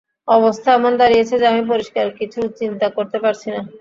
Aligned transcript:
অবস্থা 0.27 0.69
এমন 0.73 0.93
দাঁড়িয়েছে 0.97 1.33
যে, 1.41 1.45
আমি 1.47 1.63
পরিষ্কার 1.71 2.05
কিছু 2.19 2.39
চিন্তা 2.59 2.87
করতে 2.97 3.17
পারছি 3.23 3.47
না। 3.55 3.61